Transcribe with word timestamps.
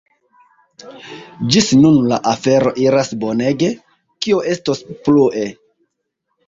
Ĝis 1.55 1.67
nun 1.83 1.99
la 2.13 2.19
afero 2.33 2.73
iras 2.87 3.13
bonege, 3.27 3.73
kio 4.27 4.43
estos 4.57 4.87
plue? 5.05 5.47